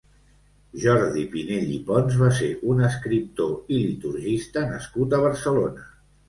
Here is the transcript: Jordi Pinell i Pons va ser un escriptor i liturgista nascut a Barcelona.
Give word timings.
Jordi 0.83 1.25
Pinell 1.35 1.73
i 1.75 1.77
Pons 1.89 2.17
va 2.21 2.29
ser 2.37 2.47
un 2.71 2.81
escriptor 2.87 3.53
i 3.77 3.83
liturgista 3.83 4.65
nascut 4.73 5.15
a 5.21 5.23
Barcelona. 5.29 5.87